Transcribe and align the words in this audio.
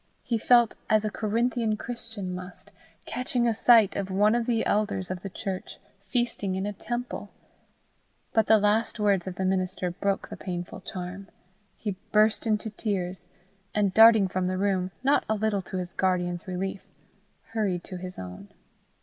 He 0.23 0.39
felt 0.39 0.73
as 0.89 1.05
a 1.05 1.11
Corinthian 1.11 1.77
Christian 1.77 2.33
must, 2.33 2.71
catching 3.05 3.47
a 3.47 3.53
sight 3.53 3.95
of 3.95 4.09
one 4.09 4.33
of 4.33 4.47
the 4.47 4.65
elders 4.65 5.11
of 5.11 5.21
the 5.21 5.29
church 5.29 5.77
feasting 6.07 6.55
in 6.55 6.65
a 6.65 6.73
temple. 6.73 7.29
But 8.33 8.47
the 8.47 8.57
last 8.57 8.99
words 8.99 9.27
of 9.27 9.35
the 9.35 9.45
minister 9.45 9.91
broke 9.91 10.27
the 10.29 10.37
painful 10.37 10.81
charm. 10.81 11.27
He 11.77 11.97
burst 12.11 12.47
into 12.47 12.71
tears, 12.71 13.29
and 13.75 13.93
darting 13.93 14.27
from 14.27 14.47
the 14.47 14.57
room, 14.57 14.89
not 15.03 15.23
a 15.29 15.35
little 15.35 15.61
to 15.61 15.77
his 15.77 15.93
guardian's 15.93 16.47
relief, 16.47 16.81
hurried 17.53 17.83
to 17.83 17.97
his 17.97 18.17
own. 18.17 18.49